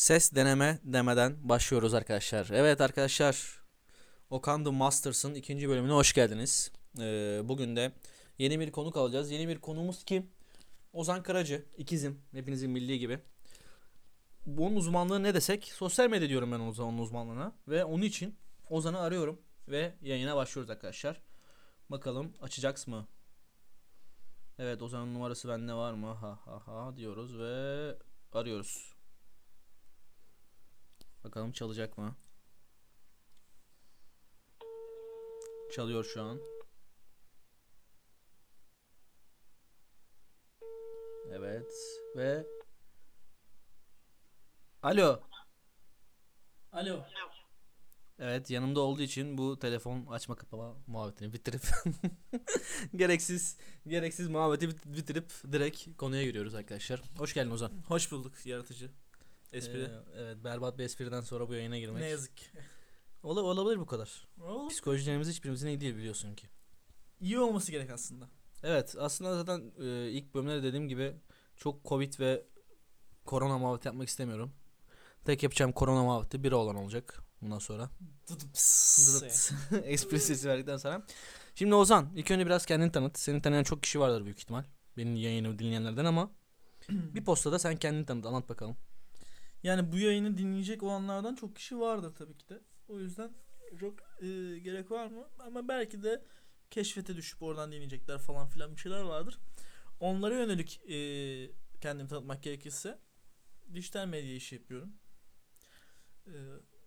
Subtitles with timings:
[0.00, 2.50] Ses deneme demeden başlıyoruz arkadaşlar.
[2.52, 3.62] Evet arkadaşlar.
[4.30, 6.72] Okan The Masters'ın ikinci bölümüne hoş geldiniz.
[6.98, 7.92] Ee, bugün de
[8.38, 9.30] yeni bir konuk alacağız.
[9.30, 10.30] Yeni bir konuğumuz kim?
[10.92, 11.64] Ozan Karacı.
[11.76, 12.20] ikizim.
[12.32, 13.18] Hepinizin bildiği gibi.
[14.46, 15.64] Bunun uzmanlığı ne desek?
[15.64, 17.52] Sosyal medya diyorum ben Ozan'ın uzmanlığına.
[17.68, 18.36] Ve onun için
[18.70, 19.40] Ozan'ı arıyorum.
[19.68, 21.20] Ve yayına başlıyoruz arkadaşlar.
[21.90, 23.08] Bakalım açacak mı?
[24.58, 26.12] Evet Ozan'ın numarası bende var mı?
[26.12, 27.94] Ha ha ha diyoruz ve
[28.32, 28.99] arıyoruz.
[31.24, 32.16] Bakalım çalacak mı?
[35.72, 36.40] Çalıyor şu an.
[41.32, 41.72] Evet
[42.16, 42.46] ve
[44.82, 45.20] Alo.
[46.72, 47.04] Alo.
[48.18, 51.62] Evet yanımda olduğu için bu telefon açma kapama muhabbetini bitirip
[52.96, 53.56] gereksiz
[53.86, 57.02] gereksiz muhabbeti bit- bitirip direkt konuya giriyoruz arkadaşlar.
[57.18, 57.72] Hoş geldin Ozan.
[57.88, 58.90] Hoş bulduk yaratıcı.
[59.52, 59.80] Espri.
[59.82, 62.02] Ee, evet berbat bir espriden sonra bu yayına girmek.
[62.02, 62.44] ne yazık ki.
[63.22, 64.28] Ola- olabilir bu kadar.
[64.40, 66.46] Oğlum, Psikolojilerimiz hiçbirimizin iyi değil biliyorsun ki.
[67.20, 68.28] iyi olması gerek aslında.
[68.62, 71.16] Evet aslında zaten e, ilk bölümde de dediğim gibi
[71.56, 72.44] çok covid ve
[73.24, 74.52] korona muhabbeti yapmak istemiyorum.
[75.24, 77.90] Tek yapacağım korona muhabbeti biri olan olacak bundan sonra.
[79.84, 81.06] Espri sesi verdikten sonra.
[81.54, 83.18] Şimdi Ozan ilk önce biraz kendini tanıt.
[83.18, 84.64] Seni tanıyan çok kişi vardır büyük ihtimal.
[84.96, 86.30] Benim yayını dinleyenlerden ama
[86.88, 88.76] bir postada sen kendini tanıt anlat bakalım.
[89.62, 92.60] Yani bu yayını dinleyecek olanlardan çok kişi vardır tabii ki de.
[92.88, 93.30] O yüzden
[93.80, 95.28] çok e, gerek var mı?
[95.38, 96.24] Ama belki de
[96.70, 99.38] keşfete düşüp oradan dinleyecekler falan filan bir şeyler vardır.
[100.00, 100.96] Onlara yönelik e,
[101.80, 102.98] kendimi tanıtmak gerekirse
[103.74, 104.92] dijital medya işi yapıyorum.
[106.26, 106.32] E,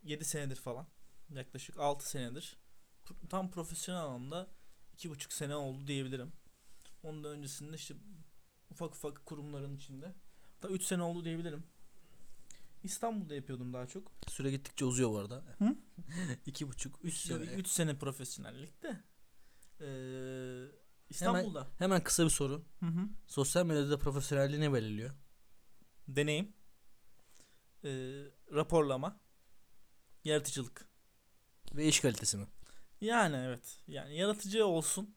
[0.04, 0.88] 7 senedir falan.
[1.30, 2.58] Yaklaşık 6 senedir.
[3.30, 4.50] Tam profesyonel anlamda
[4.98, 6.34] 2,5 sene oldu diyebilirim.
[7.04, 7.96] Ondan öncesinde işte
[8.72, 10.16] ufak ufak kurumların içinde.
[10.64, 11.64] Da 3 sene oldu diyebilirim.
[12.84, 14.12] İstanbul'da yapıyordum daha çok.
[14.28, 15.44] Süre gittikçe uzuyor bu arada.
[15.58, 15.76] Hı?
[16.46, 17.44] İki buçuk, üç sene.
[17.44, 19.04] 3 sene profesyonellikte.
[19.82, 20.66] Ee,
[21.10, 21.68] İstanbul'da.
[21.78, 22.66] Hemen kısa bir soru.
[22.80, 23.10] Hı hı.
[23.28, 25.12] Sosyal medyada profesyonelliği ne belirliyor?
[26.08, 26.54] Deneyim.
[27.84, 27.90] Ee,
[28.54, 29.20] raporlama.
[30.24, 30.88] Yaratıcılık.
[31.76, 32.48] Ve iş kalitesi mi?
[33.02, 33.80] Yani evet.
[33.88, 35.16] Yani yaratıcı olsun.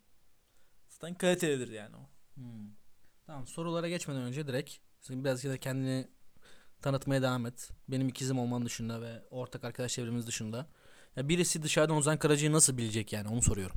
[0.89, 2.11] Zaten kalitelidir yani o.
[2.35, 2.71] Hmm.
[3.27, 6.09] Tamam sorulara geçmeden önce direkt sen biraz da kendini
[6.83, 7.71] tanıtmaya devam et.
[7.89, 10.67] Benim ikizim olman dışında ve ortak arkadaş çevremiz dışında.
[11.17, 13.77] Ya birisi dışarıdan Ozan Karaca'yı nasıl bilecek yani onu soruyorum.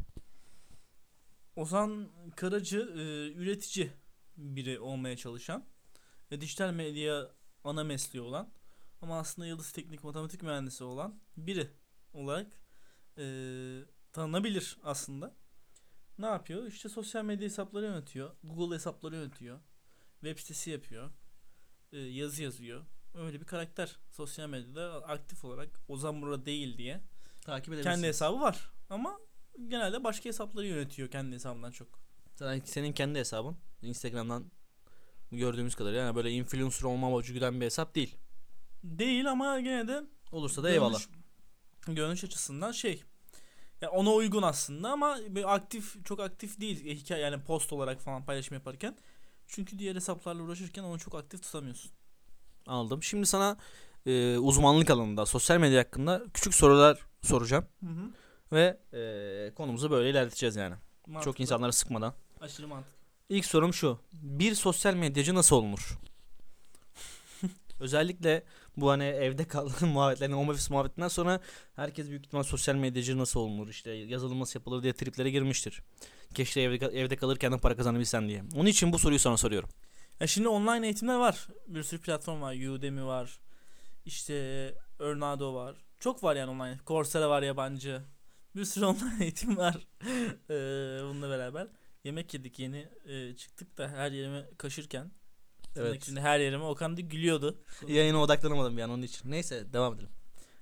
[1.56, 3.92] Ozan Karacı e, üretici
[4.38, 5.66] biri olmaya çalışan
[6.32, 7.32] ve dijital medya
[7.64, 8.50] ana mesleği olan
[9.02, 11.68] ama aslında Yıldız Teknik Matematik Mühendisi olan biri
[12.14, 12.48] olarak
[13.18, 13.24] e,
[14.14, 15.36] tanınabilir aslında.
[16.18, 16.66] Ne yapıyor?
[16.66, 18.31] İşte sosyal medya hesapları yönetiyor.
[18.44, 19.60] Google hesapları yönetiyor.
[20.22, 21.12] Web sitesi yapıyor.
[21.94, 22.86] E, yazı yazıyor.
[23.16, 23.98] Öyle bir karakter.
[24.10, 27.02] Sosyal medyada aktif olarak Ozan burada değil diye.
[27.42, 28.72] Takip Kendi hesabı var.
[28.90, 29.20] Ama
[29.68, 31.88] genelde başka hesapları yönetiyor kendi hesabından çok.
[32.36, 33.58] Sen, senin kendi hesabın.
[33.82, 34.52] Instagram'dan
[35.32, 38.16] gördüğümüz kadarıyla yani böyle influencer olma amacı güden bir hesap değil.
[38.84, 41.00] Değil ama gene de Olursa da eyvallah.
[41.00, 43.04] görünüş, görünüş açısından şey.
[43.82, 48.56] Ya ona uygun aslında ama aktif çok aktif değil hikaye yani post olarak falan paylaşım
[48.56, 48.98] yaparken.
[49.50, 51.92] Çünkü diğer hesaplarla uğraşırken onu çok aktif tutamıyorsun.
[52.68, 53.04] Anladım.
[53.04, 53.58] Şimdi sana
[54.06, 57.66] e, uzmanlık alanında sosyal medya hakkında küçük sorular soracağım.
[57.84, 58.10] Hı hı.
[58.52, 60.76] Ve e, konumuzu böyle ilerleteceğiz yani.
[61.24, 62.14] Çok insanları sıkmadan.
[62.42, 62.98] aşırı mantıklı.
[63.30, 64.00] İlk sorum şu.
[64.14, 65.98] Bir sosyal medyacı nasıl olunur?
[67.80, 68.44] Özellikle
[68.78, 71.40] bu hani evde kal muhabbetlerine, home office muhabbetinden sonra
[71.76, 75.81] herkes büyük ihtimal sosyal medyacı nasıl olunur işte yazılım nasıl yapılır diye triplere girmiştir.
[76.34, 78.44] Keşke evde, evde kalırken de para kazanabilsem diye.
[78.56, 79.70] Onun için bu soruyu sana soruyorum.
[80.20, 81.48] Ya şimdi online eğitimler var.
[81.68, 82.56] Bir sürü platform var.
[82.56, 83.40] Udemy var.
[84.06, 84.34] İşte
[85.00, 85.76] Örnado var.
[86.00, 86.80] Çok var yani online.
[86.88, 88.02] Coursera var yabancı.
[88.56, 89.88] Bir sürü online eğitim var.
[90.50, 91.68] ee, bununla beraber.
[92.04, 95.12] Yemek yedik yeni e, çıktık da her yerime kaşırken.
[95.76, 96.06] Evet.
[96.06, 97.64] Şimdi her yerime Okan da gülüyordu.
[97.88, 99.32] Yayına odaklanamadım an onun için.
[99.32, 100.10] Neyse devam edelim.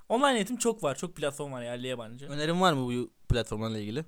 [0.10, 0.96] Online eğitim çok var.
[0.96, 2.26] Çok platform var yerli yabancı.
[2.28, 4.06] Önerin var mı bu platformlarla ilgili?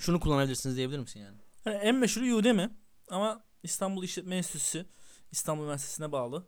[0.00, 1.36] Şunu kullanabilirsiniz diyebilir misin yani?
[1.64, 2.70] Yani en meşhuru Udemy
[3.10, 4.86] ama İstanbul İşletme Enstitüsü
[5.32, 6.46] İstanbul Üniversitesi'ne bağlı.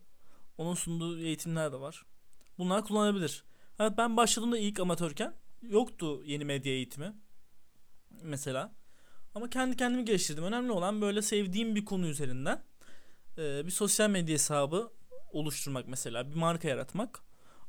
[0.58, 2.06] Onun sunduğu eğitimler de var.
[2.58, 3.44] Bunlar kullanılabilir.
[3.78, 7.14] Evet, ben başladığımda ilk amatörken yoktu yeni medya eğitimi.
[8.22, 8.74] Mesela.
[9.34, 10.44] Ama kendi kendimi geliştirdim.
[10.44, 12.64] Önemli olan böyle sevdiğim bir konu üzerinden
[13.38, 14.92] e, bir sosyal medya hesabı
[15.32, 16.30] oluşturmak mesela.
[16.30, 17.22] Bir marka yaratmak.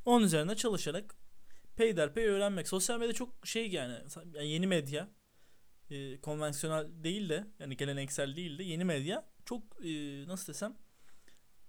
[0.06, 1.16] Onun üzerine çalışarak
[1.76, 2.68] peyderpey öğrenmek.
[2.68, 3.96] Sosyal medya çok şey yani
[4.42, 5.10] yeni medya
[5.90, 10.76] e, konvansiyonel değil de yani geleneksel değil de yeni medya çok e, nasıl desem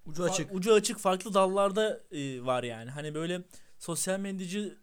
[0.05, 0.53] Ucu açık.
[0.53, 2.91] ucu açık farklı dallarda e, var yani.
[2.91, 3.41] Hani böyle
[3.79, 4.77] sosyal medyacı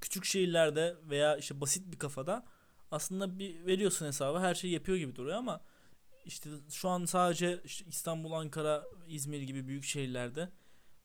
[0.00, 2.44] küçük şehirlerde veya işte basit bir kafada
[2.90, 5.60] aslında bir veriyorsun hesabı her şeyi yapıyor gibi duruyor ama
[6.24, 10.50] işte şu an sadece işte İstanbul, Ankara, İzmir gibi büyük şehirlerde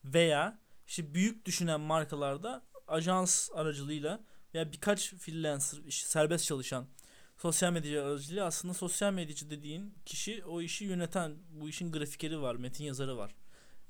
[0.04, 4.20] veya işte büyük düşünen markalarda ajans aracılığıyla
[4.54, 6.86] veya birkaç freelancer işte serbest çalışan
[7.36, 12.54] sosyal medya aracılığıyla aslında sosyal medyacı dediğin kişi o işi yöneten bu işin grafikeri var,
[12.54, 13.34] metin yazarı var.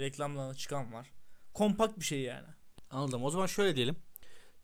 [0.00, 1.12] Reklamlarına çıkan var.
[1.54, 2.46] Kompakt bir şey yani.
[2.90, 3.24] Anladım.
[3.24, 3.96] O zaman şöyle diyelim.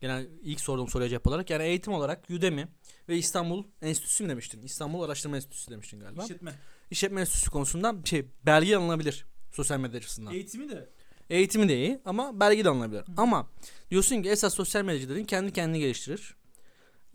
[0.01, 1.49] Genel ilk sorduğum soruya cevap olarak.
[1.49, 2.67] Yani eğitim olarak Udemy
[3.09, 4.61] ve İstanbul Enstitüsü mü demiştin?
[4.61, 6.23] İstanbul Araştırma Enstitüsü demiştin galiba.
[6.23, 6.53] İşletme.
[6.91, 10.33] İşletme Enstitüsü konusunda bir şey belge alınabilir sosyal medya açısından.
[10.33, 10.89] Eğitimi de
[11.29, 13.03] Eğitimi de iyi ama belge de alınabilir.
[13.17, 13.49] Ama
[13.91, 16.35] diyorsun ki esas sosyal medyacıların kendi kendini geliştirir.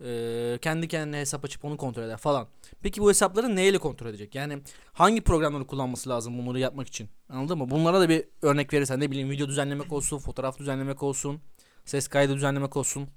[0.01, 2.47] Ee, kendi kendine hesap açıp onu kontrol eder falan.
[2.81, 4.35] Peki bu hesapları neyle kontrol edecek?
[4.35, 4.61] Yani
[4.93, 7.09] hangi programları kullanması lazım bunları yapmak için?
[7.29, 7.69] Anladın mı?
[7.69, 11.41] Bunlara da bir örnek verirsen ne bileyim video düzenlemek olsun, fotoğraf düzenlemek olsun,
[11.85, 13.09] ses kaydı düzenlemek olsun.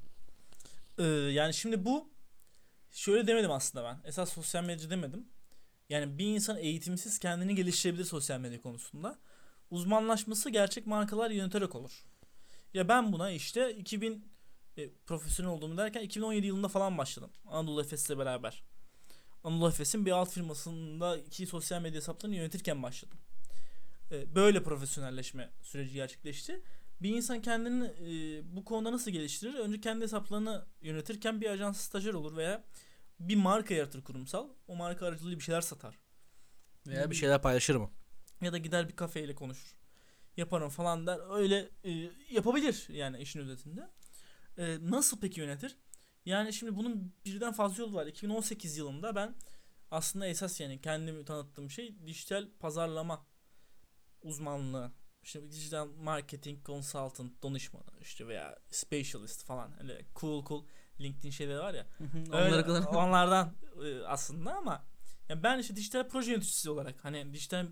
[0.99, 2.09] Ee, yani şimdi bu
[2.93, 4.09] şöyle demedim aslında ben.
[4.09, 5.27] Esas sosyal medya demedim.
[5.89, 9.19] Yani bir insan eğitimsiz kendini geliştirebilir sosyal medya konusunda.
[9.71, 12.05] Uzmanlaşması gerçek markalar yöneterek olur.
[12.75, 14.25] Ya ben buna işte 2000
[14.79, 17.31] e, profesyonel olduğumu derken 2017 yılında falan başladım.
[17.47, 18.63] Anadolu Efes'le beraber.
[19.45, 23.19] Anadolu Efes'in bir alt firmasındaki sosyal medya hesaplarını yönetirken başladım.
[24.11, 26.63] E, böyle profesyonelleşme süreci gerçekleşti.
[27.03, 29.55] Bir insan kendini e, bu konuda nasıl geliştirir?
[29.55, 32.65] Önce kendi hesaplarını yönetirken bir ajans stajyer olur veya
[33.21, 34.49] bir marka yaratır kurumsal.
[34.69, 35.99] O marka aracılığıyla bir şeyler satar.
[36.87, 37.91] Veya bir şeyler paylaşır mı?
[38.41, 39.77] Ya da gider bir kafeyle konuşur.
[40.37, 41.39] Yaparım falan der.
[41.39, 43.89] Öyle e, yapabilir yani işin özetinde.
[44.59, 45.79] E, nasıl peki yönetir?
[46.25, 48.07] Yani şimdi bunun birden fazla yolu var.
[48.07, 49.35] 2018 yılında ben
[49.91, 53.27] aslında esas yani kendimi tanıttığım şey dijital pazarlama
[54.23, 54.93] uzmanlığı.
[55.23, 59.83] İşte dijital marketing consultant danışmanı işte veya specialist falan.
[59.83, 60.65] Öyle cool cool
[61.01, 61.87] LinkedIn şeyleri var ya.
[62.33, 62.83] Öyle, kadar.
[62.95, 64.85] onlardan e, aslında ama
[65.29, 67.67] yani ben işte dijital proje yöneticisi olarak hani dijital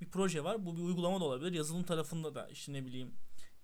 [0.00, 0.66] bir proje var.
[0.66, 1.52] Bu bir uygulama da olabilir.
[1.52, 3.14] Yazılım tarafında da işte ne bileyim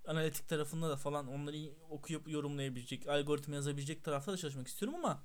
[0.06, 1.56] analitik tarafında da falan onları
[1.90, 5.22] okuyup yorumlayabilecek, algoritma yazabilecek tarafta da çalışmak istiyorum ama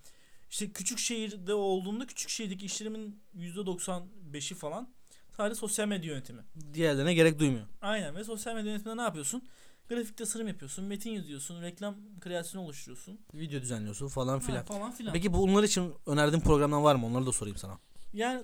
[0.50, 4.89] işte küçük şehirde olduğunda küçük şehirdeki işlerimin %95'i falan
[5.38, 6.42] sadece sosyal medya yönetimi.
[6.74, 7.66] Diğerlerine gerek duymuyor.
[7.81, 9.44] Aynen ve sosyal medya yönetiminde ne yapıyorsun?
[9.89, 13.19] Grafik tasarım yapıyorsun, metin yazıyorsun, reklam kreasyonu oluşturuyorsun.
[13.34, 14.66] Video düzenliyorsun falan Ha, filan.
[14.66, 15.13] falan filan.
[15.13, 17.06] Peki bunlar için önerdiğin programlar var mı?
[17.06, 17.80] Onları da sorayım sana.
[18.13, 18.44] Yani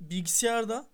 [0.00, 0.86] bilgisayarda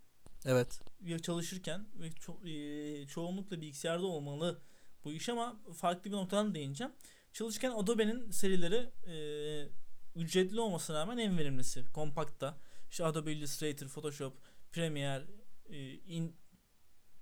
[0.45, 0.81] Evet.
[1.01, 4.63] ya çalışırken ve ço- eee, çoğunlukla bilgisayarda olmalı
[5.05, 6.93] bu iş ama farklı bir noktadan değineceğim.
[7.33, 9.69] Çalışırken Adobe'nin serileri eee,
[10.15, 11.85] ücretli olmasına rağmen en verimlisi.
[11.95, 12.59] Compact'ta.
[12.91, 14.37] İşte Adobe Illustrator, Photoshop,
[14.73, 15.27] Premiere,
[15.69, 16.37] eee, in,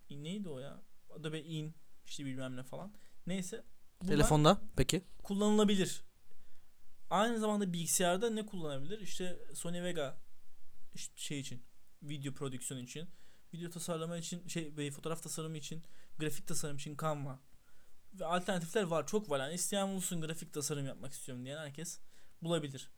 [0.09, 0.83] in neydi o ya?
[1.11, 1.75] Adobe In
[2.07, 2.95] işte bilmem ne falan.
[3.27, 3.65] Neyse.
[4.07, 5.03] Telefonda peki?
[5.23, 6.03] kullanılabilir.
[7.11, 9.01] Aynı zamanda bilgisayarda ne kullanabilir?
[9.01, 10.19] İşte Sony Vega
[11.17, 11.63] şey için,
[12.03, 13.09] video prodüksiyon için,
[13.55, 15.83] video tasarlama için, şey fotoğraf tasarımı için,
[16.19, 17.41] grafik tasarım için Canva.
[18.15, 19.41] Ve alternatifler var, çok var.
[19.41, 22.01] Yani isteyen bulsun grafik tasarım yapmak istiyorum diyen herkes
[22.43, 22.91] bulabilir.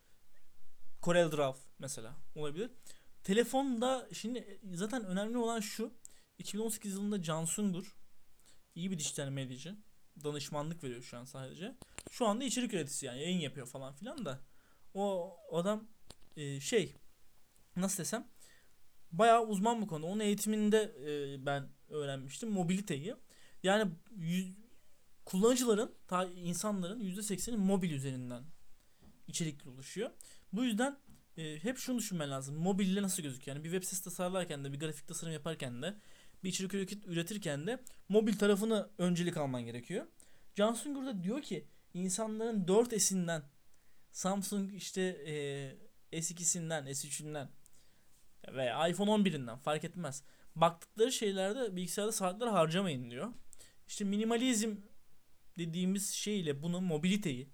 [1.02, 2.70] Corel Draw mesela olabilir.
[3.24, 5.92] Telefonda şimdi zaten önemli olan şu.
[6.38, 7.96] 2018 yılında Can Sungur
[8.74, 9.76] iyi bir dijital medyacı.
[10.24, 11.76] Danışmanlık veriyor şu an sadece.
[12.10, 14.40] Şu anda içerik üreticisi yani yayın yapıyor falan filan da.
[14.94, 15.88] O adam
[16.36, 16.96] e, şey
[17.76, 18.28] nasıl desem
[19.12, 20.06] bayağı uzman bu konuda.
[20.06, 23.14] Onun eğitiminde e, ben öğrenmiştim mobiliteyi.
[23.62, 24.54] Yani yüz-
[25.24, 28.44] kullanıcıların, ta insanların %80'i mobil üzerinden
[29.28, 30.10] içerik oluşuyor.
[30.52, 30.98] Bu yüzden
[31.36, 32.56] e, hep şunu düşünmen lazım.
[32.56, 33.56] Mobille nasıl gözüküyor?
[33.56, 35.94] Yani bir web sitesi tasarlarken de bir grafik tasarım yaparken de
[36.44, 40.06] bir içerik üret- üretirken de mobil tarafını öncelik alman gerekiyor.
[40.54, 43.42] Can Sungur da diyor ki insanların 4S'inden
[44.12, 45.02] Samsung işte
[46.12, 47.48] e, S2'sinden S3'ünden
[48.48, 50.22] veya iPhone 11'inden fark etmez.
[50.56, 53.32] Baktıkları şeylerde bilgisayarda saatler harcamayın diyor.
[53.88, 54.76] İşte minimalizm
[55.58, 57.48] dediğimiz şeyle bunu mobiliteyi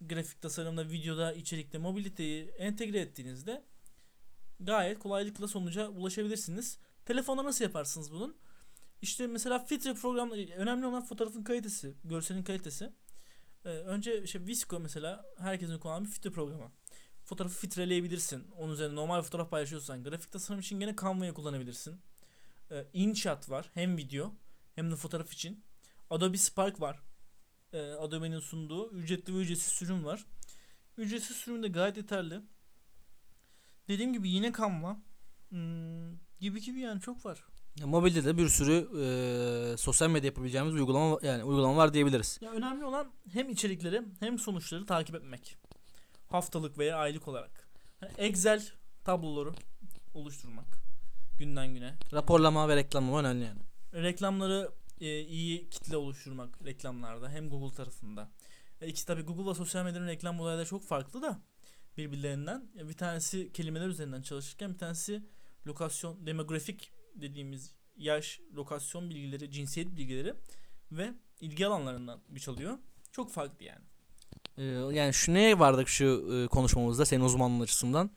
[0.00, 3.64] grafik tasarımda, videoda, içerikte mobiliteyi entegre ettiğinizde
[4.60, 6.78] gayet kolaylıkla sonuca ulaşabilirsiniz.
[7.04, 8.36] Telefonda nasıl yaparsınız bunun?
[9.02, 12.92] İşte mesela filtre program önemli olan fotoğrafın kalitesi, görselin kalitesi.
[13.64, 16.72] Ee, önce işte Visco mesela herkesin kullanan bir filtre programı.
[17.28, 18.46] Fotoğrafı filtreleyebilirsin.
[18.58, 22.00] Onun üzerine normal fotoğraf paylaşıyorsan grafik tasarım için gene Canva'yı kullanabilirsin.
[22.70, 24.32] Ee, InShot var hem video
[24.74, 25.64] hem de fotoğraf için.
[26.10, 27.02] Adobe Spark var.
[27.72, 30.26] Ee, Adobe'nin sunduğu ücretli ve ücretsiz sürüm var.
[30.96, 32.40] Ücretsiz sürüm de gayet yeterli.
[33.88, 34.96] Dediğim gibi yine Canva.
[35.48, 37.44] Hmm, gibi gibi yani çok var.
[37.80, 42.38] Ya, mobilde de bir sürü e, sosyal medya yapabileceğimiz uygulama yani uygulama var diyebiliriz.
[42.40, 45.67] Ya önemli olan hem içerikleri hem sonuçları takip etmek.
[46.28, 47.68] Haftalık veya aylık olarak.
[48.00, 48.62] Hani Excel
[49.04, 49.52] tabloları
[50.14, 50.78] oluşturmak
[51.38, 51.94] günden güne.
[52.12, 53.60] Raporlama ve reklamlama önemli yani.
[53.94, 54.70] Reklamları
[55.00, 58.30] e, iyi kitle oluşturmak reklamlarda hem Google tarafında.
[58.80, 61.40] E, ikisi tabii Google ve sosyal medyanın reklam olayları çok farklı da
[61.96, 62.70] birbirlerinden.
[62.74, 65.22] Ya bir tanesi kelimeler üzerinden çalışırken bir tanesi
[65.66, 70.34] lokasyon, demografik dediğimiz yaş, lokasyon bilgileri, cinsiyet bilgileri
[70.92, 72.78] ve ilgi alanlarından güç alıyor.
[73.12, 73.84] Çok farklı yani.
[74.58, 78.10] Ee, yani şu neye vardık şu e, konuşmamızda senin uzmanlığın açısından?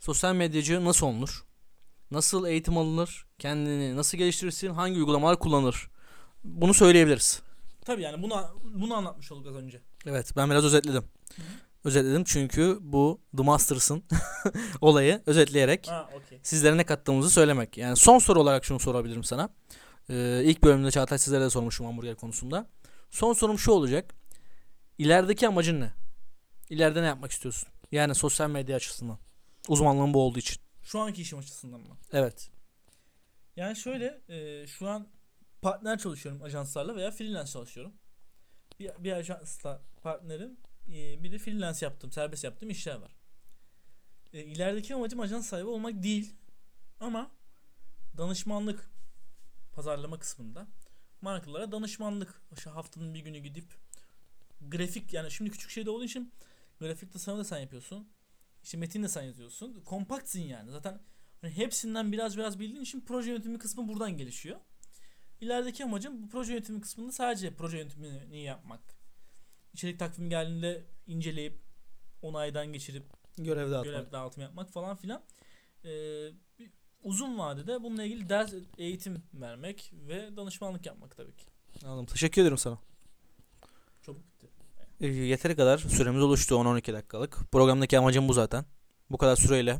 [0.00, 1.44] Sosyal medyacı nasıl olunur?
[2.10, 3.26] Nasıl eğitim alınır?
[3.38, 4.68] Kendini nasıl geliştirirsin?
[4.68, 5.90] Hangi uygulamalar kullanır?
[6.44, 7.42] Bunu söyleyebiliriz.
[7.84, 8.34] Tabii yani bunu
[8.74, 9.80] bunu anlatmış olduk az önce.
[10.06, 11.02] Evet ben biraz özetledim.
[11.36, 11.46] Hı hı.
[11.84, 14.04] Özetledim çünkü bu The Masters'ın
[14.80, 16.40] olayı özetleyerek Ha okey.
[16.42, 17.78] sizlere ne kattığımızı söylemek.
[17.78, 19.48] Yani son soru olarak şunu sorabilirim sana.
[20.10, 22.66] Ee, ilk bölümde Çağatay sizlere de sormuşum hamburger konusunda.
[23.10, 24.14] Son sorum şu olacak.
[24.98, 25.92] İlerideki amacın ne?
[26.70, 27.68] İleride ne yapmak istiyorsun?
[27.92, 29.18] Yani sosyal medya açısından.
[29.68, 30.62] Uzmanlığın bu olduğu için.
[30.82, 31.96] Şu anki işim açısından mı?
[32.12, 32.50] Evet.
[33.56, 35.08] Yani şöyle e, şu an
[35.62, 37.92] partner çalışıyorum ajanslarla veya freelance çalışıyorum.
[38.80, 40.56] Bir, bir ajansla partnerim
[40.88, 43.16] e, bir de freelance yaptığım, serbest yaptığım işler var.
[44.32, 46.34] E, ilerideki amacım ajans sahibi olmak değil
[47.00, 47.30] ama
[48.16, 48.90] danışmanlık
[49.72, 50.66] pazarlama kısmında
[51.20, 53.64] markalara danışmanlık işte haftanın bir günü gidip
[54.60, 56.32] grafik yani şimdi küçük şeyde olduğu için
[56.80, 58.08] grafik tasarımı da sen yapıyorsun.
[58.62, 59.80] İşte metin de sen yazıyorsun.
[59.84, 60.70] Kompaktsin yani.
[60.70, 61.00] Zaten
[61.40, 64.60] Hani hepsinden biraz biraz bildiğin için proje yönetimi kısmı buradan gelişiyor.
[65.40, 68.80] İlerideki amacım bu proje yönetimi kısmında sadece proje yönetimini yapmak.
[69.72, 71.60] İçerik takvimi geldiğinde inceleyip
[72.22, 73.04] onaydan geçirip
[73.36, 73.84] Görev dağıtmak.
[73.84, 75.24] görev dağıtımı yapmak falan filan.
[75.84, 76.28] Ee,
[77.02, 81.44] uzun vadede bununla ilgili ders eğitim vermek ve danışmanlık yapmak tabii ki.
[81.84, 82.06] Anladım.
[82.06, 82.78] Teşekkür ederim sana.
[84.02, 84.47] Çabuk bitti.
[85.00, 87.38] Ee, yeteri kadar süremiz oluştu 10-12 dakikalık.
[87.52, 88.64] Programdaki amacım bu zaten.
[89.10, 89.70] Bu kadar süreyle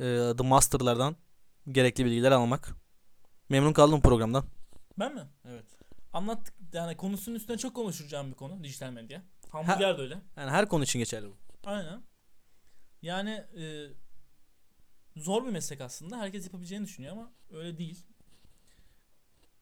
[0.00, 1.16] e, The Master'lardan
[1.68, 2.74] gerekli bilgiler almak.
[3.48, 4.44] Memnun kaldım programdan.
[4.98, 5.22] Ben mi?
[5.44, 5.64] Evet.
[6.12, 9.22] Anlattık yani konusunun üstüne çok konuşacağım bir konu dijital medya.
[9.50, 10.18] Hamburger de öyle.
[10.36, 11.36] Yani her konu için geçerli bu.
[11.64, 12.02] Aynen.
[13.02, 13.86] Yani e,
[15.16, 16.18] zor bir meslek aslında.
[16.18, 18.06] Herkes yapabileceğini düşünüyor ama öyle değil.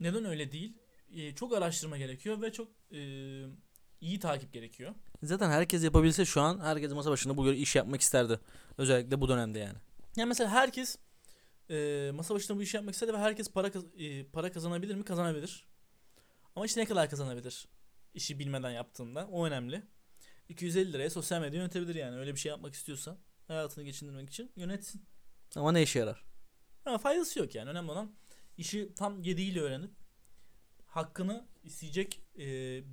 [0.00, 0.78] Neden öyle değil?
[1.10, 2.98] E, çok araştırma gerekiyor ve çok e,
[4.04, 4.94] iyi takip gerekiyor.
[5.22, 8.40] Zaten herkes yapabilse şu an herkes masa başında bu iş yapmak isterdi.
[8.78, 9.78] Özellikle bu dönemde yani.
[10.16, 10.98] Yani mesela herkes
[11.70, 15.04] e, masa başında bu işi yapmak istedi ve herkes para e, para kazanabilir mi?
[15.04, 15.66] Kazanabilir.
[16.56, 17.68] Ama işte ne kadar kazanabilir?
[18.14, 19.28] İşi bilmeden yaptığında.
[19.32, 19.82] O önemli.
[20.48, 22.16] 250 liraya sosyal medya yönetebilir yani.
[22.16, 23.18] Öyle bir şey yapmak istiyorsa
[23.48, 25.04] hayatını geçindirmek için yönetsin.
[25.56, 26.24] Ama ne işe yarar?
[26.84, 27.70] Ama faydası yok yani.
[27.70, 28.14] Önemli olan
[28.58, 29.90] işi tam yediğiyle öğrenip
[30.86, 32.44] hakkını isteyecek e,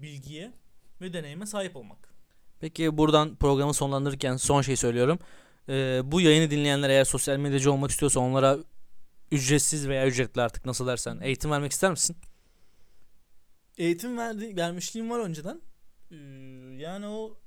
[0.01, 0.53] bilgiye
[1.01, 2.13] ve deneyime sahip olmak.
[2.60, 5.20] Peki buradan programı sonlandırırken son şey söylüyorum.
[5.70, 8.58] Ee, bu yayını dinleyenler eğer sosyal medyacı olmak istiyorsa onlara
[9.31, 12.17] ücretsiz veya ücretli artık nasıl dersen eğitim vermek ister misin?
[13.77, 15.62] Eğitim verdi, vermişliğim var önceden.
[16.12, 16.15] Ee,
[16.77, 17.38] yani o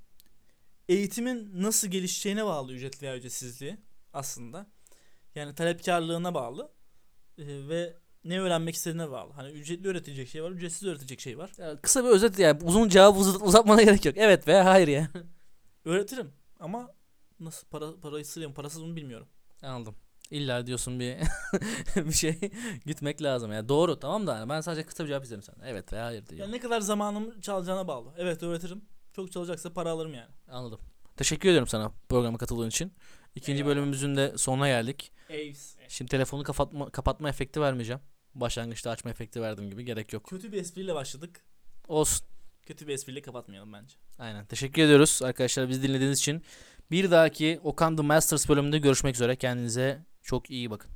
[0.89, 3.77] eğitimin nasıl gelişeceğine bağlı ücretli veya ücretsizliği
[4.13, 4.67] aslında.
[5.35, 6.75] Yani talepkarlığına bağlı
[7.39, 9.33] Ee, ve ne öğrenmek istediğine bağlı.
[9.33, 11.51] Hani ücretli öğretilecek şey var, ücretsiz öğretilecek şey var.
[11.59, 14.15] Ya kısa bir özet yani uzun cevabı uzat- uzatmana gerek yok.
[14.19, 15.09] Evet veya hayır ya.
[15.85, 16.91] Öğretirim ama
[17.41, 19.27] nasıl para parasız mı parasız mı bilmiyorum.
[19.63, 19.95] Anladım.
[20.31, 21.17] İlla diyorsun bir
[21.97, 22.41] bir şey
[22.87, 23.53] gitmek lazım.
[23.53, 25.69] Yani doğru tamam da yani ben sadece kısa bir cevap istedim sana.
[25.69, 26.41] Evet veya hayır diyor.
[26.41, 28.09] Yani ne kadar zamanımı çalacağına bağlı.
[28.17, 28.85] Evet öğretirim.
[29.13, 30.31] Çok çalacaksa para alırım yani.
[30.49, 30.81] Anladım.
[31.17, 32.93] Teşekkür ediyorum sana programa katıldığın için.
[33.35, 33.71] İkinci Eyvallah.
[33.71, 35.13] bölümümüzün de sonuna geldik.
[35.31, 35.77] Aves.
[35.89, 38.01] Şimdi telefonu kapatma, kapatma efekti vermeyeceğim.
[38.35, 40.25] Başlangıçta açma efekti verdiğim gibi gerek yok.
[40.25, 41.45] Kötü bir espriyle başladık.
[41.89, 42.27] Olsun.
[42.67, 43.95] Kötü bir espriyle kapatmayalım bence.
[44.19, 44.47] Aynen.
[44.47, 46.43] Teşekkür ediyoruz arkadaşlar bizi dinlediğiniz için.
[46.91, 49.37] Bir dahaki Okan The Masters bölümünde görüşmek üzere.
[49.37, 50.91] Kendinize çok iyi bakın.